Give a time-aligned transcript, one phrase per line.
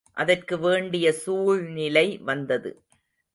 [0.17, 2.71] அதற்கு வேண்டிய சூழ்நிலை வந்தது.